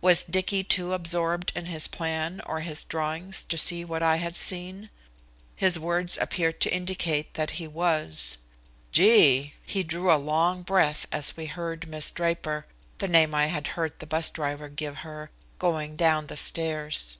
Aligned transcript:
Was 0.00 0.24
Dicky 0.24 0.64
too 0.64 0.94
absorbed 0.94 1.52
in 1.54 1.66
his 1.66 1.86
plan 1.86 2.40
or 2.44 2.58
his 2.58 2.82
drawings 2.82 3.44
to 3.44 3.56
see 3.56 3.84
what 3.84 4.02
I 4.02 4.16
had 4.16 4.34
seen? 4.36 4.90
His 5.54 5.78
words 5.78 6.18
appeared 6.20 6.58
to 6.62 6.74
indicate 6.74 7.34
that 7.34 7.50
he 7.50 7.68
was. 7.68 8.36
"Gee!" 8.90 9.54
He 9.64 9.84
drew 9.84 10.12
a 10.12 10.18
long 10.18 10.62
breath 10.62 11.06
as 11.12 11.36
we 11.36 11.46
heard 11.46 11.86
Miss 11.86 12.10
Draper 12.10 12.66
the 12.98 13.06
name 13.06 13.32
I 13.32 13.46
had 13.46 13.68
heard 13.78 13.96
the 14.00 14.08
'bus 14.08 14.30
driver 14.30 14.68
give 14.68 14.96
her 15.06 15.30
going 15.60 15.94
down 15.94 16.26
the 16.26 16.36
stairs. 16.36 17.16